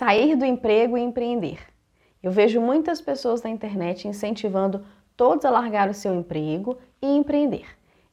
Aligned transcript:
Sair 0.00 0.34
do 0.34 0.46
emprego 0.46 0.96
e 0.96 1.02
empreender. 1.02 1.58
Eu 2.22 2.30
vejo 2.30 2.58
muitas 2.58 3.02
pessoas 3.02 3.42
na 3.42 3.50
internet 3.50 4.08
incentivando 4.08 4.82
todos 5.14 5.44
a 5.44 5.50
largar 5.50 5.90
o 5.90 5.92
seu 5.92 6.14
emprego 6.14 6.78
e 7.02 7.06
empreender. 7.06 7.66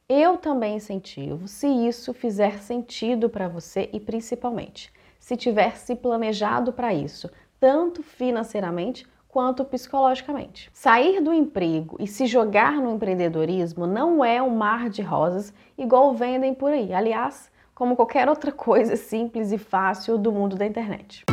Eu 0.09 0.35
também 0.35 0.75
incentivo 0.75 1.47
se 1.47 1.65
isso 1.65 2.13
fizer 2.13 2.59
sentido 2.59 3.29
para 3.29 3.47
você 3.47 3.89
e 3.93 4.01
principalmente 4.01 4.91
se 5.17 5.37
tiver 5.37 5.77
se 5.77 5.95
planejado 5.95 6.73
para 6.73 6.93
isso, 6.93 7.29
tanto 7.57 8.03
financeiramente 8.03 9.07
quanto 9.29 9.63
psicologicamente. 9.63 10.69
Sair 10.73 11.21
do 11.21 11.31
emprego 11.31 11.95
e 12.01 12.05
se 12.05 12.25
jogar 12.25 12.81
no 12.81 12.95
empreendedorismo 12.95 13.87
não 13.87 14.25
é 14.25 14.43
um 14.43 14.53
mar 14.53 14.89
de 14.89 15.01
rosas 15.01 15.53
igual 15.77 16.13
vendem 16.13 16.53
por 16.53 16.69
aí. 16.69 16.93
Aliás, 16.93 17.49
como 17.73 17.95
qualquer 17.95 18.27
outra 18.27 18.51
coisa 18.51 18.97
simples 18.97 19.53
e 19.53 19.57
fácil 19.57 20.17
do 20.17 20.33
mundo 20.33 20.57
da 20.57 20.65
internet. 20.65 21.23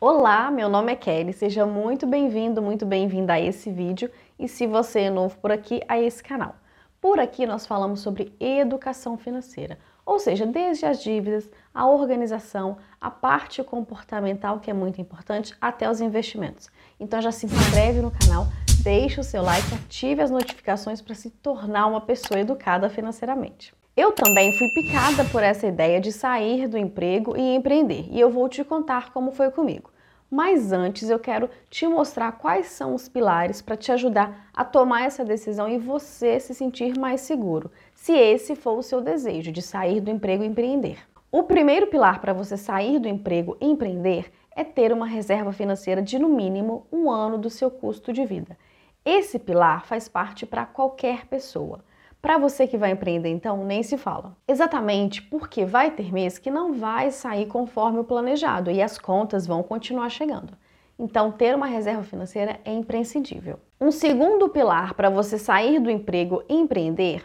Olá, 0.00 0.48
meu 0.48 0.68
nome 0.68 0.92
é 0.92 0.94
Kelly, 0.94 1.32
seja 1.32 1.66
muito 1.66 2.06
bem-vindo, 2.06 2.62
muito 2.62 2.86
bem-vinda 2.86 3.32
a 3.32 3.40
esse 3.40 3.68
vídeo 3.68 4.08
e 4.38 4.46
se 4.46 4.64
você 4.64 5.00
é 5.00 5.10
novo 5.10 5.36
por 5.38 5.50
aqui, 5.50 5.82
a 5.88 5.98
esse 5.98 6.22
canal. 6.22 6.54
Por 7.00 7.18
aqui 7.18 7.44
nós 7.44 7.66
falamos 7.66 7.98
sobre 7.98 8.32
educação 8.38 9.18
financeira, 9.18 9.76
ou 10.06 10.20
seja, 10.20 10.46
desde 10.46 10.86
as 10.86 11.02
dívidas, 11.02 11.50
a 11.74 11.84
organização, 11.84 12.76
a 13.00 13.10
parte 13.10 13.60
comportamental 13.64 14.60
que 14.60 14.70
é 14.70 14.72
muito 14.72 15.00
importante, 15.00 15.52
até 15.60 15.90
os 15.90 16.00
investimentos. 16.00 16.70
Então 17.00 17.20
já 17.20 17.32
se 17.32 17.46
inscreve 17.46 18.00
no 18.00 18.12
canal, 18.12 18.46
deixe 18.84 19.18
o 19.18 19.24
seu 19.24 19.42
like, 19.42 19.74
ative 19.74 20.22
as 20.22 20.30
notificações 20.30 21.02
para 21.02 21.16
se 21.16 21.28
tornar 21.28 21.88
uma 21.88 22.00
pessoa 22.00 22.38
educada 22.38 22.88
financeiramente. 22.88 23.74
Eu 23.98 24.12
também 24.12 24.52
fui 24.52 24.68
picada 24.68 25.24
por 25.24 25.42
essa 25.42 25.66
ideia 25.66 26.00
de 26.00 26.12
sair 26.12 26.68
do 26.68 26.78
emprego 26.78 27.36
e 27.36 27.56
empreender, 27.56 28.06
e 28.12 28.20
eu 28.20 28.30
vou 28.30 28.48
te 28.48 28.62
contar 28.62 29.12
como 29.12 29.32
foi 29.32 29.50
comigo. 29.50 29.90
Mas 30.30 30.70
antes 30.70 31.10
eu 31.10 31.18
quero 31.18 31.50
te 31.68 31.84
mostrar 31.84 32.30
quais 32.30 32.66
são 32.66 32.94
os 32.94 33.08
pilares 33.08 33.60
para 33.60 33.76
te 33.76 33.90
ajudar 33.90 34.50
a 34.54 34.64
tomar 34.64 35.02
essa 35.02 35.24
decisão 35.24 35.68
e 35.68 35.78
você 35.78 36.38
se 36.38 36.54
sentir 36.54 36.96
mais 36.96 37.22
seguro, 37.22 37.72
se 37.92 38.12
esse 38.12 38.54
for 38.54 38.78
o 38.78 38.84
seu 38.84 39.00
desejo 39.00 39.50
de 39.50 39.60
sair 39.60 40.00
do 40.00 40.12
emprego 40.12 40.44
e 40.44 40.46
empreender. 40.46 40.98
O 41.32 41.42
primeiro 41.42 41.88
pilar 41.88 42.20
para 42.20 42.32
você 42.32 42.56
sair 42.56 43.00
do 43.00 43.08
emprego 43.08 43.56
e 43.60 43.66
empreender 43.66 44.30
é 44.54 44.62
ter 44.62 44.92
uma 44.92 45.06
reserva 45.08 45.50
financeira 45.50 46.00
de 46.00 46.20
no 46.20 46.28
mínimo 46.28 46.86
um 46.92 47.10
ano 47.10 47.36
do 47.36 47.50
seu 47.50 47.68
custo 47.68 48.12
de 48.12 48.24
vida. 48.24 48.56
Esse 49.04 49.40
pilar 49.40 49.84
faz 49.86 50.08
parte 50.08 50.46
para 50.46 50.64
qualquer 50.64 51.26
pessoa. 51.26 51.82
Para 52.20 52.36
você 52.36 52.66
que 52.66 52.76
vai 52.76 52.90
empreender, 52.90 53.28
então, 53.28 53.64
nem 53.64 53.82
se 53.82 53.96
fala. 53.96 54.36
Exatamente 54.46 55.22
porque 55.22 55.64
vai 55.64 55.92
ter 55.92 56.12
mês 56.12 56.36
que 56.36 56.50
não 56.50 56.72
vai 56.72 57.12
sair 57.12 57.46
conforme 57.46 58.00
o 58.00 58.04
planejado 58.04 58.70
e 58.70 58.82
as 58.82 58.98
contas 58.98 59.46
vão 59.46 59.62
continuar 59.62 60.08
chegando. 60.08 60.52
Então, 60.98 61.30
ter 61.30 61.54
uma 61.54 61.66
reserva 61.66 62.02
financeira 62.02 62.58
é 62.64 62.72
imprescindível. 62.72 63.60
Um 63.80 63.92
segundo 63.92 64.48
pilar 64.48 64.94
para 64.94 65.08
você 65.08 65.38
sair 65.38 65.78
do 65.78 65.88
emprego 65.88 66.42
e 66.48 66.54
empreender 66.54 67.24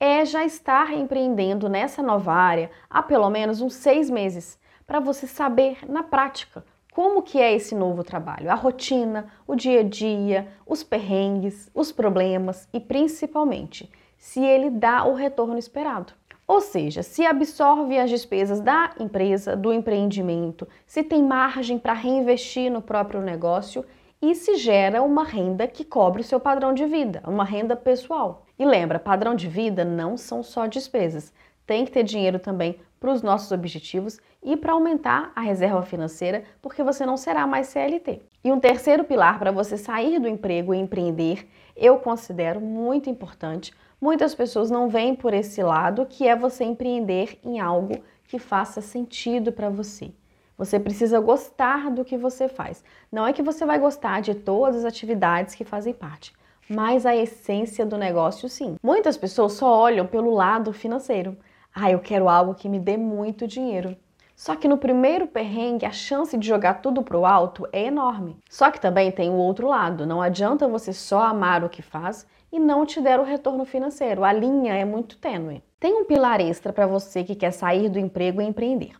é 0.00 0.24
já 0.24 0.44
estar 0.44 0.92
empreendendo 0.92 1.68
nessa 1.68 2.02
nova 2.02 2.32
área 2.32 2.72
há 2.90 3.00
pelo 3.00 3.30
menos 3.30 3.60
uns 3.60 3.74
seis 3.74 4.10
meses, 4.10 4.58
para 4.84 4.98
você 4.98 5.28
saber 5.28 5.78
na 5.88 6.02
prática 6.02 6.64
como 6.92 7.22
que 7.22 7.40
é 7.40 7.52
esse 7.52 7.74
novo 7.74 8.04
trabalho, 8.04 8.50
a 8.50 8.54
rotina, 8.54 9.26
o 9.46 9.56
dia 9.56 9.80
a 9.80 9.82
dia, 9.82 10.48
os 10.66 10.84
perrengues, 10.84 11.70
os 11.74 11.90
problemas 11.90 12.68
e 12.72 12.78
principalmente 12.78 13.90
se 14.24 14.42
ele 14.42 14.70
dá 14.70 15.04
o 15.04 15.12
retorno 15.12 15.58
esperado. 15.58 16.14
Ou 16.48 16.58
seja, 16.58 17.02
se 17.02 17.26
absorve 17.26 17.98
as 17.98 18.08
despesas 18.08 18.58
da 18.58 18.94
empresa, 18.98 19.54
do 19.54 19.70
empreendimento, 19.70 20.66
se 20.86 21.02
tem 21.02 21.22
margem 21.22 21.78
para 21.78 21.92
reinvestir 21.92 22.72
no 22.72 22.80
próprio 22.80 23.20
negócio 23.20 23.84
e 24.22 24.34
se 24.34 24.56
gera 24.56 25.02
uma 25.02 25.24
renda 25.24 25.66
que 25.66 25.84
cobre 25.84 26.22
o 26.22 26.24
seu 26.24 26.40
padrão 26.40 26.72
de 26.72 26.86
vida, 26.86 27.22
uma 27.26 27.44
renda 27.44 27.76
pessoal. 27.76 28.46
E 28.58 28.64
lembra, 28.64 28.98
padrão 28.98 29.34
de 29.34 29.46
vida 29.46 29.84
não 29.84 30.16
são 30.16 30.42
só 30.42 30.66
despesas. 30.66 31.30
Tem 31.66 31.84
que 31.84 31.92
ter 31.92 32.02
dinheiro 32.02 32.38
também 32.38 32.80
para 32.98 33.12
os 33.12 33.20
nossos 33.20 33.52
objetivos 33.52 34.18
e 34.42 34.56
para 34.56 34.72
aumentar 34.72 35.32
a 35.36 35.42
reserva 35.42 35.82
financeira, 35.82 36.44
porque 36.62 36.82
você 36.82 37.04
não 37.04 37.18
será 37.18 37.46
mais 37.46 37.66
CLT. 37.66 38.22
E 38.44 38.52
um 38.52 38.60
terceiro 38.60 39.04
pilar 39.04 39.38
para 39.38 39.50
você 39.50 39.78
sair 39.78 40.20
do 40.20 40.28
emprego 40.28 40.74
e 40.74 40.78
empreender, 40.78 41.48
eu 41.74 41.98
considero 41.98 42.60
muito 42.60 43.08
importante, 43.08 43.72
Muitas 44.04 44.34
pessoas 44.34 44.70
não 44.70 44.86
veem 44.86 45.14
por 45.14 45.32
esse 45.32 45.62
lado, 45.62 46.04
que 46.04 46.28
é 46.28 46.36
você 46.36 46.62
empreender 46.62 47.38
em 47.42 47.58
algo 47.58 48.02
que 48.28 48.38
faça 48.38 48.82
sentido 48.82 49.50
para 49.50 49.70
você. 49.70 50.12
Você 50.58 50.78
precisa 50.78 51.18
gostar 51.20 51.90
do 51.90 52.04
que 52.04 52.18
você 52.18 52.46
faz. 52.46 52.84
Não 53.10 53.26
é 53.26 53.32
que 53.32 53.42
você 53.42 53.64
vai 53.64 53.78
gostar 53.78 54.20
de 54.20 54.34
todas 54.34 54.76
as 54.76 54.84
atividades 54.84 55.54
que 55.54 55.64
fazem 55.64 55.94
parte, 55.94 56.34
mas 56.68 57.06
a 57.06 57.16
essência 57.16 57.86
do 57.86 57.96
negócio 57.96 58.46
sim. 58.46 58.76
Muitas 58.82 59.16
pessoas 59.16 59.54
só 59.54 59.74
olham 59.74 60.06
pelo 60.06 60.34
lado 60.34 60.70
financeiro. 60.70 61.34
Ah, 61.74 61.90
eu 61.90 61.98
quero 61.98 62.28
algo 62.28 62.54
que 62.54 62.68
me 62.68 62.78
dê 62.78 62.98
muito 62.98 63.46
dinheiro. 63.46 63.96
Só 64.36 64.56
que 64.56 64.66
no 64.66 64.76
primeiro 64.76 65.26
perrengue, 65.26 65.86
a 65.86 65.92
chance 65.92 66.36
de 66.36 66.46
jogar 66.46 66.82
tudo 66.82 67.02
pro 67.02 67.24
alto 67.24 67.68
é 67.72 67.84
enorme. 67.84 68.36
Só 68.50 68.70
que 68.70 68.80
também 68.80 69.12
tem 69.12 69.30
o 69.30 69.34
outro 69.34 69.68
lado. 69.68 70.06
Não 70.06 70.20
adianta 70.20 70.66
você 70.66 70.92
só 70.92 71.22
amar 71.22 71.62
o 71.62 71.68
que 71.68 71.82
faz 71.82 72.26
e 72.50 72.58
não 72.58 72.84
te 72.84 73.00
der 73.00 73.20
o 73.20 73.24
retorno 73.24 73.64
financeiro. 73.64 74.24
A 74.24 74.32
linha 74.32 74.74
é 74.74 74.84
muito 74.84 75.18
tênue. 75.18 75.62
Tem 75.78 75.94
um 75.94 76.04
pilar 76.04 76.40
extra 76.40 76.72
para 76.72 76.86
você 76.86 77.22
que 77.22 77.34
quer 77.34 77.52
sair 77.52 77.88
do 77.88 77.98
emprego 77.98 78.40
e 78.40 78.44
empreender. 78.44 78.96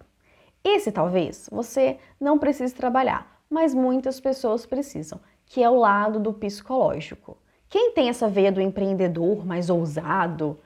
Esse 0.62 0.92
talvez 0.92 1.48
você 1.50 1.98
não 2.20 2.38
precise 2.38 2.74
trabalhar, 2.74 3.40
mas 3.50 3.74
muitas 3.74 4.20
pessoas 4.20 4.64
precisam, 4.64 5.20
que 5.46 5.62
é 5.62 5.68
o 5.68 5.76
lado 5.76 6.18
do 6.18 6.32
psicológico. 6.32 7.36
Quem 7.68 7.92
tem 7.92 8.08
essa 8.08 8.28
veia 8.28 8.52
do 8.52 8.60
empreendedor 8.60 9.44
mais 9.44 9.68
ousado, 9.68 10.58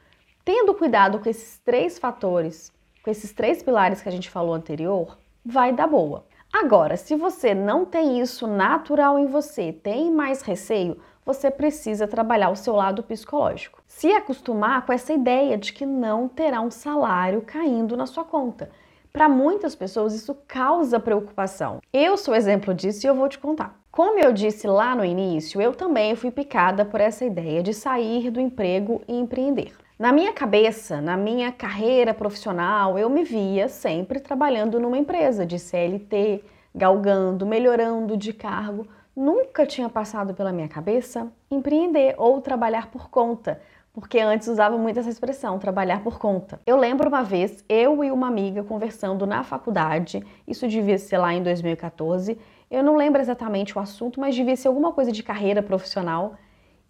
tendo 0.45 0.75
cuidado 0.75 1.19
com 1.19 1.29
esses 1.29 1.59
três 1.59 1.99
fatores, 1.99 2.73
com 3.09 3.13
esses 3.13 3.33
três 3.33 3.63
pilares 3.63 4.03
que 4.03 4.09
a 4.11 4.13
gente 4.13 4.29
falou 4.29 4.53
anterior, 4.53 5.17
vai 5.43 5.73
dar 5.73 5.87
boa. 5.87 6.27
Agora, 6.53 6.95
se 6.95 7.17
você 7.17 7.55
não 7.55 7.87
tem 7.87 8.21
isso 8.21 8.47
natural 8.47 9.19
em 9.19 9.25
você, 9.25 9.73
tem 9.73 10.11
mais 10.11 10.43
receio, 10.43 10.99
você 11.25 11.51
precisa 11.51 12.07
trabalhar 12.07 12.51
o 12.51 12.57
seu 12.57 12.75
lado 12.75 13.03
psicológico. 13.03 13.83
Se 13.87 14.13
acostumar 14.13 14.85
com 14.85 14.93
essa 14.93 15.15
ideia 15.15 15.57
de 15.57 15.73
que 15.73 15.87
não 15.87 16.29
terá 16.29 16.61
um 16.61 16.71
salário 16.71 17.41
caindo 17.41 17.97
na 17.97 18.05
sua 18.05 18.25
conta. 18.25 18.69
Para 19.11 19.27
muitas 19.27 19.75
pessoas 19.75 20.13
isso 20.13 20.37
causa 20.47 21.01
preocupação. 21.01 21.81
Eu 21.91 22.15
sou 22.19 22.35
exemplo 22.35 22.75
disso 22.75 23.07
e 23.07 23.09
eu 23.09 23.15
vou 23.15 23.31
te 23.31 23.39
contar. 23.39 23.81
Como 23.91 24.19
eu 24.19 24.35
disse 24.35 24.67
lá 24.67 24.95
no 24.95 25.03
início, 25.03 25.63
eu 25.63 25.73
também 25.73 26.15
fui 26.15 26.31
picada 26.31 26.85
por 26.85 27.01
essa 27.01 27.25
ideia 27.25 27.63
de 27.63 27.73
sair 27.73 28.31
do 28.31 28.39
emprego 28.39 29.01
e 29.09 29.19
empreender. 29.19 29.73
Na 29.99 30.13
minha 30.13 30.33
cabeça, 30.33 31.01
na 31.01 31.17
minha 31.17 31.51
carreira 31.51 32.15
profissional, 32.15 32.99
eu 32.99 33.11
me 33.11 33.25
via 33.25 33.69
sempre 33.69 34.21
trabalhando 34.21 34.79
numa 34.79 34.97
empresa 34.97 35.45
de 35.45 35.59
CLT, 35.59 36.45
galgando, 36.75 37.45
melhorando 37.45 38.17
de 38.17 38.33
cargo, 38.33 38.87
Nunca 39.19 39.67
tinha 39.67 39.89
passado 39.89 40.33
pela 40.33 40.53
minha 40.53 40.69
cabeça 40.69 41.27
empreender 41.51 42.15
ou 42.17 42.41
trabalhar 42.41 42.89
por 42.89 43.11
conta, 43.11 43.61
porque 43.93 44.21
antes 44.21 44.47
usava 44.47 44.79
muito 44.79 45.01
essa 45.01 45.11
expressão, 45.11 45.59
trabalhar 45.59 46.05
por 46.05 46.21
conta. 46.21 46.61
Eu 46.65 46.77
lembro 46.77 47.09
uma 47.09 47.25
vez, 47.25 47.65
eu 47.69 48.05
e 48.05 48.13
uma 48.13 48.29
amiga 48.29 48.63
conversando 48.63 49.27
na 49.27 49.43
faculdade, 49.43 50.25
isso 50.47 50.69
devia 50.69 50.97
ser 50.99 51.19
lá 51.19 51.35
em 51.35 51.43
2014, 51.43 52.39
eu 52.71 52.81
não 52.85 52.95
lembro 52.95 53.21
exatamente 53.21 53.77
o 53.77 53.81
assunto, 53.81 54.21
mas 54.21 54.37
devia 54.37 54.55
ser 54.55 54.69
alguma 54.69 54.93
coisa 54.93 55.11
de 55.11 55.25
carreira 55.25 55.65
profissional. 55.65 56.37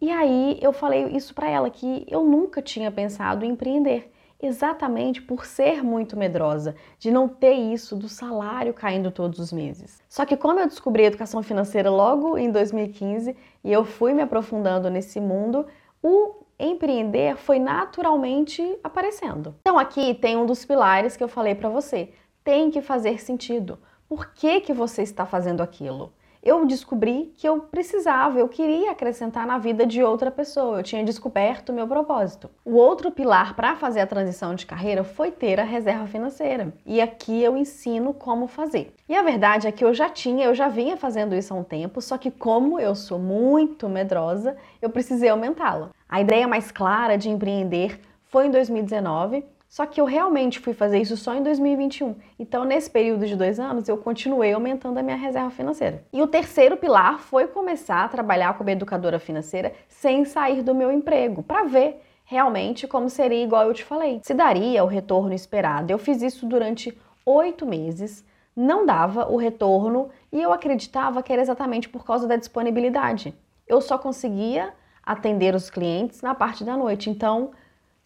E 0.00 0.10
aí 0.10 0.59
eu 0.62 0.72
falei 0.72 1.06
isso 1.09 1.34
para 1.34 1.48
ela 1.48 1.69
que 1.70 2.04
eu 2.09 2.25
nunca 2.25 2.62
tinha 2.62 2.91
pensado 2.91 3.44
em 3.44 3.50
empreender 3.50 4.12
exatamente 4.41 5.20
por 5.20 5.44
ser 5.44 5.83
muito 5.83 6.16
medrosa, 6.16 6.77
de 6.98 7.10
não 7.10 7.28
ter 7.28 7.54
isso 7.54 7.97
do 7.97 8.09
salário 8.09 8.72
caindo 8.72 9.10
todos 9.10 9.39
os 9.39 9.53
meses. 9.53 10.00
Só 10.09 10.24
que 10.24 10.36
como 10.36 10.60
eu 10.60 10.66
descobri 10.66 11.04
a 11.04 11.09
educação 11.09 11.42
financeira 11.42 11.91
logo 11.91 12.39
em 12.39 12.50
2015 12.50 13.36
e 13.65 13.72
eu 13.72 13.84
fui 13.84 14.15
me 14.15 14.22
aprofundando 14.22 14.89
nesse 14.89 15.21
mundo, 15.21 15.66
o 16.03 16.44
empreender 16.59 17.36
foi 17.36 17.59
naturalmente 17.59 18.78
aparecendo. 18.83 19.54
Então 19.60 19.78
aqui 19.78 20.15
tem 20.15 20.36
um 20.36 20.47
dos 20.47 20.65
pilares 20.65 21.16
que 21.16 21.24
eu 21.24 21.28
falei 21.28 21.54
para 21.54 21.68
você. 21.68 22.12
Tem 22.44 22.71
que 22.71 22.80
fazer 22.80 23.21
sentido. 23.21 23.78
Por 24.09 24.33
que, 24.33 24.60
que 24.60 24.72
você 24.72 25.03
está 25.03 25.27
fazendo 25.27 25.62
aquilo? 25.62 26.12
Eu 26.43 26.65
descobri 26.67 27.33
que 27.37 27.49
eu 27.49 27.61
precisava, 27.61 28.39
eu 28.39 28.49
queria 28.49 28.93
acrescentar 28.93 29.47
na 29.47 29.59
vida 29.59 29.85
de 29.85 30.03
outra 30.03 30.31
pessoa, 30.31 30.79
eu 30.79 30.83
tinha 30.83 31.05
descoberto 31.05 31.71
o 31.71 31.73
meu 31.73 31.87
propósito. 31.87 32.51
O 32.65 32.75
outro 32.75 33.11
pilar 33.11 33.55
para 33.55 33.77
fazer 33.77 34.01
a 34.01 34.07
transição 34.07 34.55
de 34.55 34.67
carreira 34.67 35.05
foi 35.05 35.31
ter 35.31 35.59
a 35.61 35.65
reserva 35.65 36.07
financeira. 36.07 36.73
E 36.87 37.01
aqui 37.01 37.43
eu 37.43 37.57
ensino 37.57 38.15
como 38.15 38.47
fazer. 38.47 38.95
E 39.09 39.15
a 39.15 39.23
verdade 39.23 39.67
é 39.67 39.73
que 39.73 39.85
eu 39.85 39.93
já 39.93 40.09
tinha, 40.09 40.47
eu 40.47 40.55
já 40.55 40.69
vinha 40.69 40.97
fazendo 40.97 41.35
isso 41.35 41.53
há 41.53 41.57
um 41.57 41.65
tempo, 41.65 42.01
só 42.01 42.17
que 42.17 42.31
como 42.31 42.79
eu 42.79 42.95
sou 42.95 43.19
muito 43.19 43.89
medrosa, 43.89 44.57
eu 44.81 44.91
precisei 44.91 45.29
aumentá-la. 45.29 45.91
A 46.09 46.21
ideia 46.21 46.47
mais 46.47 46.71
clara 46.71 47.19
de 47.19 47.29
empreender 47.29 48.01
foi 48.29 48.47
em 48.47 48.51
2019, 48.51 49.45
Só 49.68 49.84
que 49.84 50.00
eu 50.00 50.06
realmente 50.06 50.59
fui 50.59 50.72
fazer 50.72 50.98
isso 50.98 51.15
só 51.16 51.34
em 51.34 51.42
2021. 51.42 52.16
Então, 52.38 52.65
nesse 52.65 52.91
período 52.91 53.26
de 53.26 53.36
dois 53.36 53.60
anos, 53.60 53.86
eu 53.86 53.98
continuei 53.98 54.53
aumentando 54.53 54.97
a 54.97 55.03
minha 55.03 55.16
reserva 55.16 55.50
financeira. 55.50 56.03
E 56.10 56.22
o 56.22 56.26
terceiro 56.26 56.78
pilar 56.78 57.18
foi 57.20 57.47
começar 57.47 58.03
a 58.03 58.09
trabalhar 58.09 58.56
como 58.56 58.70
educadora 58.70 59.18
financeira 59.18 59.74
sem 59.86 60.24
sair 60.24 60.62
do 60.62 60.74
meu 60.74 60.91
emprego, 60.91 61.42
para 61.42 61.65
ver 61.65 62.00
realmente 62.24 62.86
como 62.86 63.10
seria 63.10 63.44
igual 63.44 63.66
eu 63.66 63.74
te 63.74 63.84
falei. 63.84 64.20
Se 64.22 64.32
daria 64.32 64.82
o 64.82 64.86
retorno 64.86 65.34
esperado. 65.34 65.91
Eu 65.91 65.98
fiz 65.98 66.22
isso 66.22 66.47
durante 66.47 66.97
oito 67.26 67.66
meses, 67.66 68.24
não 68.56 68.86
dava 68.86 69.30
o 69.30 69.36
retorno 69.36 70.09
e 70.32 70.41
eu 70.41 70.53
acreditava 70.53 71.22
que 71.22 71.32
era 71.32 71.42
exatamente 71.42 71.88
por 71.91 72.04
causa 72.04 72.26
da 72.26 72.36
disponibilidade. 72.36 73.34
Eu 73.66 73.82
só 73.82 73.98
conseguia 73.98 74.72
atender 75.03 75.54
os 75.54 75.68
clientes 75.68 76.22
na 76.22 76.34
parte 76.34 76.65
da 76.65 76.76
noite. 76.76 77.09
Então, 77.10 77.50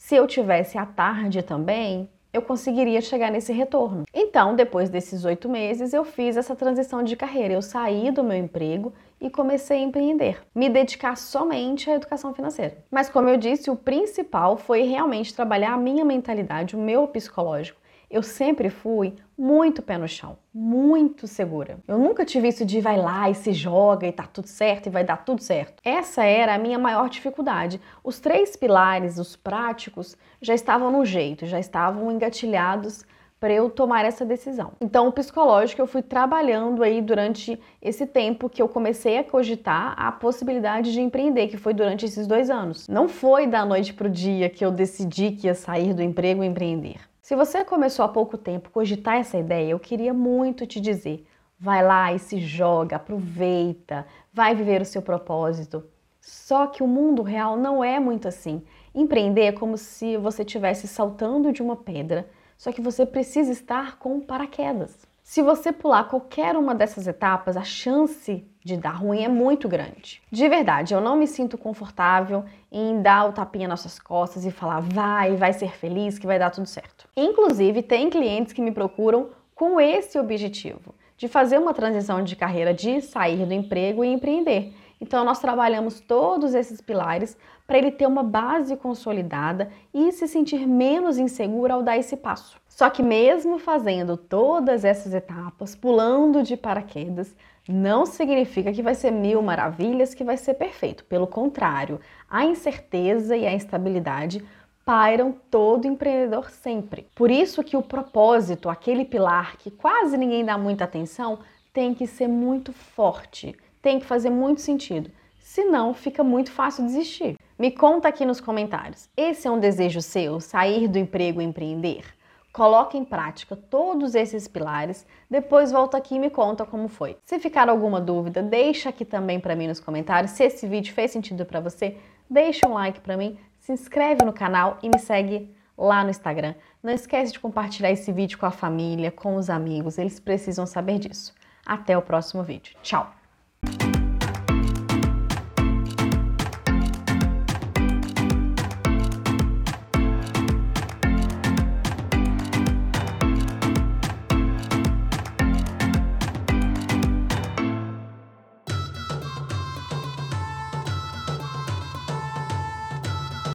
se 0.02 0.16
eu 0.16 0.26
tivesse 0.26 0.76
à 0.76 0.84
tarde 0.84 1.42
também, 1.42 2.10
eu 2.32 2.42
conseguiria 2.42 3.00
chegar 3.00 3.30
nesse 3.30 3.52
retorno. 3.52 4.02
Então, 4.12 4.56
depois 4.56 4.90
desses 4.90 5.24
oito 5.24 5.48
meses, 5.48 5.94
eu 5.94 6.04
fiz 6.04 6.36
essa 6.36 6.56
transição 6.56 7.04
de 7.04 7.14
carreira. 7.14 7.54
Eu 7.54 7.62
saí 7.62 8.10
do 8.10 8.24
meu 8.24 8.36
emprego 8.36 8.92
e 9.20 9.30
comecei 9.30 9.78
a 9.78 9.80
empreender, 9.80 10.42
me 10.52 10.68
dedicar 10.68 11.16
somente 11.16 11.88
à 11.88 11.94
educação 11.94 12.34
financeira. 12.34 12.78
Mas, 12.90 13.08
como 13.08 13.28
eu 13.28 13.36
disse, 13.36 13.70
o 13.70 13.76
principal 13.76 14.56
foi 14.56 14.82
realmente 14.82 15.32
trabalhar 15.32 15.72
a 15.72 15.78
minha 15.78 16.04
mentalidade, 16.04 16.74
o 16.74 16.80
meu 16.80 17.06
psicológico 17.06 17.80
eu 18.12 18.22
sempre 18.22 18.68
fui 18.68 19.14
muito 19.36 19.80
pé 19.80 19.96
no 19.96 20.06
chão, 20.06 20.36
muito 20.52 21.26
segura. 21.26 21.78
Eu 21.88 21.98
nunca 21.98 22.26
tive 22.26 22.48
isso 22.48 22.62
de 22.62 22.78
vai 22.78 22.98
lá 22.98 23.30
e 23.30 23.34
se 23.34 23.54
joga 23.54 24.06
e 24.06 24.12
tá 24.12 24.24
tudo 24.24 24.46
certo 24.46 24.86
e 24.86 24.90
vai 24.90 25.02
dar 25.02 25.24
tudo 25.24 25.42
certo. 25.42 25.80
Essa 25.82 26.22
era 26.22 26.54
a 26.54 26.58
minha 26.58 26.78
maior 26.78 27.08
dificuldade. 27.08 27.80
Os 28.04 28.20
três 28.20 28.54
pilares, 28.54 29.18
os 29.18 29.34
práticos, 29.34 30.14
já 30.42 30.54
estavam 30.54 30.92
no 30.92 31.06
jeito, 31.06 31.46
já 31.46 31.58
estavam 31.58 32.12
engatilhados 32.12 33.02
para 33.40 33.54
eu 33.54 33.70
tomar 33.70 34.04
essa 34.04 34.24
decisão. 34.24 34.74
Então, 34.80 35.08
o 35.08 35.12
psicológico 35.12 35.80
eu 35.80 35.86
fui 35.86 36.02
trabalhando 36.02 36.82
aí 36.82 37.00
durante 37.00 37.58
esse 37.80 38.06
tempo 38.06 38.48
que 38.48 38.62
eu 38.62 38.68
comecei 38.68 39.18
a 39.18 39.24
cogitar 39.24 39.94
a 39.96 40.12
possibilidade 40.12 40.92
de 40.92 41.00
empreender, 41.00 41.48
que 41.48 41.56
foi 41.56 41.74
durante 41.74 42.04
esses 42.04 42.26
dois 42.26 42.50
anos. 42.50 42.86
Não 42.86 43.08
foi 43.08 43.48
da 43.48 43.64
noite 43.64 43.94
para 43.94 44.06
o 44.06 44.10
dia 44.10 44.48
que 44.48 44.64
eu 44.64 44.70
decidi 44.70 45.32
que 45.32 45.48
ia 45.48 45.54
sair 45.54 45.92
do 45.92 46.02
emprego 46.02 46.44
e 46.44 46.46
empreender. 46.46 47.11
Se 47.32 47.36
você 47.36 47.64
começou 47.64 48.04
há 48.04 48.08
pouco 48.10 48.36
tempo 48.36 48.68
a 48.68 48.70
cogitar 48.70 49.16
essa 49.16 49.38
ideia, 49.38 49.70
eu 49.70 49.80
queria 49.80 50.12
muito 50.12 50.66
te 50.66 50.78
dizer: 50.78 51.26
vai 51.58 51.82
lá 51.82 52.12
e 52.12 52.18
se 52.18 52.38
joga, 52.38 52.96
aproveita, 52.96 54.06
vai 54.34 54.54
viver 54.54 54.82
o 54.82 54.84
seu 54.84 55.00
propósito. 55.00 55.82
Só 56.20 56.66
que 56.66 56.82
o 56.82 56.86
mundo 56.86 57.22
real 57.22 57.56
não 57.56 57.82
é 57.82 57.98
muito 57.98 58.28
assim. 58.28 58.62
Empreender 58.94 59.44
é 59.44 59.52
como 59.52 59.78
se 59.78 60.18
você 60.18 60.42
estivesse 60.42 60.86
saltando 60.86 61.50
de 61.54 61.62
uma 61.62 61.74
pedra, 61.74 62.28
só 62.58 62.70
que 62.70 62.82
você 62.82 63.06
precisa 63.06 63.50
estar 63.50 63.98
com 63.98 64.20
paraquedas. 64.20 64.94
Se 65.22 65.40
você 65.40 65.72
pular 65.72 66.04
qualquer 66.04 66.56
uma 66.56 66.74
dessas 66.74 67.06
etapas, 67.06 67.56
a 67.56 67.62
chance 67.62 68.44
de 68.64 68.76
dar 68.76 68.96
ruim 68.96 69.22
é 69.22 69.28
muito 69.28 69.68
grande. 69.68 70.20
De 70.30 70.48
verdade, 70.48 70.92
eu 70.92 71.00
não 71.00 71.16
me 71.16 71.26
sinto 71.26 71.56
confortável 71.56 72.44
em 72.70 73.00
dar 73.00 73.28
o 73.28 73.32
tapinha 73.32 73.68
nas 73.68 73.80
suas 73.80 73.98
costas 73.98 74.44
e 74.44 74.50
falar 74.50 74.80
vai, 74.80 75.36
vai 75.36 75.52
ser 75.52 75.70
feliz, 75.72 76.18
que 76.18 76.26
vai 76.26 76.38
dar 76.38 76.50
tudo 76.50 76.66
certo. 76.66 77.08
Inclusive, 77.16 77.82
tem 77.82 78.10
clientes 78.10 78.52
que 78.52 78.60
me 78.60 78.72
procuram 78.72 79.30
com 79.54 79.80
esse 79.80 80.18
objetivo, 80.18 80.94
de 81.16 81.28
fazer 81.28 81.58
uma 81.58 81.72
transição 81.72 82.22
de 82.22 82.34
carreira, 82.34 82.74
de 82.74 83.00
sair 83.00 83.46
do 83.46 83.54
emprego 83.54 84.04
e 84.04 84.12
empreender. 84.12 84.74
Então, 85.02 85.24
nós 85.24 85.40
trabalhamos 85.40 85.98
todos 85.98 86.54
esses 86.54 86.80
pilares 86.80 87.36
para 87.66 87.76
ele 87.76 87.90
ter 87.90 88.06
uma 88.06 88.22
base 88.22 88.76
consolidada 88.76 89.68
e 89.92 90.12
se 90.12 90.28
sentir 90.28 90.64
menos 90.64 91.18
inseguro 91.18 91.74
ao 91.74 91.82
dar 91.82 91.98
esse 91.98 92.16
passo. 92.16 92.56
Só 92.68 92.88
que, 92.88 93.02
mesmo 93.02 93.58
fazendo 93.58 94.16
todas 94.16 94.84
essas 94.84 95.12
etapas, 95.12 95.74
pulando 95.74 96.40
de 96.44 96.56
paraquedas, 96.56 97.34
não 97.68 98.06
significa 98.06 98.72
que 98.72 98.80
vai 98.80 98.94
ser 98.94 99.10
mil 99.10 99.42
maravilhas, 99.42 100.14
que 100.14 100.22
vai 100.22 100.36
ser 100.36 100.54
perfeito. 100.54 101.04
Pelo 101.06 101.26
contrário, 101.26 102.00
a 102.30 102.44
incerteza 102.44 103.36
e 103.36 103.44
a 103.44 103.52
instabilidade 103.52 104.44
pairam 104.84 105.34
todo 105.50 105.84
empreendedor 105.84 106.48
sempre. 106.48 107.08
Por 107.12 107.28
isso 107.28 107.64
que 107.64 107.76
o 107.76 107.82
propósito, 107.82 108.70
aquele 108.70 109.04
pilar 109.04 109.56
que 109.56 109.68
quase 109.68 110.16
ninguém 110.16 110.44
dá 110.44 110.56
muita 110.56 110.84
atenção, 110.84 111.40
tem 111.72 111.92
que 111.92 112.06
ser 112.06 112.28
muito 112.28 112.72
forte 112.72 113.56
tem 113.82 113.98
que 113.98 114.06
fazer 114.06 114.30
muito 114.30 114.60
sentido. 114.60 115.10
Senão, 115.40 115.92
fica 115.92 116.24
muito 116.24 116.50
fácil 116.50 116.86
desistir. 116.86 117.36
Me 117.58 117.70
conta 117.70 118.08
aqui 118.08 118.24
nos 118.24 118.40
comentários. 118.40 119.08
Esse 119.16 119.46
é 119.46 119.50
um 119.50 119.58
desejo 119.58 120.00
seu, 120.00 120.40
sair 120.40 120.88
do 120.88 120.98
emprego 120.98 121.42
e 121.42 121.44
empreender? 121.44 122.04
Coloque 122.52 122.96
em 122.96 123.04
prática 123.04 123.56
todos 123.56 124.14
esses 124.14 124.46
pilares, 124.46 125.06
depois 125.28 125.72
volta 125.72 125.96
aqui 125.96 126.16
e 126.16 126.18
me 126.18 126.28
conta 126.28 126.66
como 126.66 126.86
foi. 126.86 127.16
Se 127.24 127.38
ficar 127.38 127.68
alguma 127.68 128.00
dúvida, 128.00 128.42
deixa 128.42 128.90
aqui 128.90 129.04
também 129.04 129.40
para 129.40 129.56
mim 129.56 129.66
nos 129.66 129.80
comentários. 129.80 130.32
Se 130.32 130.44
esse 130.44 130.66
vídeo 130.66 130.92
fez 130.92 131.10
sentido 131.10 131.46
para 131.46 131.60
você, 131.60 131.96
deixa 132.28 132.68
um 132.68 132.74
like 132.74 133.00
para 133.00 133.16
mim, 133.16 133.38
se 133.58 133.72
inscreve 133.72 134.24
no 134.24 134.32
canal 134.32 134.78
e 134.82 134.88
me 134.88 134.98
segue 134.98 135.54
lá 135.76 136.04
no 136.04 136.10
Instagram. 136.10 136.54
Não 136.82 136.92
esquece 136.92 137.32
de 137.32 137.40
compartilhar 137.40 137.90
esse 137.90 138.12
vídeo 138.12 138.38
com 138.38 138.46
a 138.46 138.50
família, 138.50 139.10
com 139.10 139.36
os 139.36 139.48
amigos, 139.48 139.96
eles 139.96 140.20
precisam 140.20 140.66
saber 140.66 140.98
disso. 140.98 141.34
Até 141.64 141.96
o 141.96 142.02
próximo 142.02 142.42
vídeo. 142.42 142.76
Tchau! 142.82 143.21
Thank 143.64 143.82
you. 143.82 143.91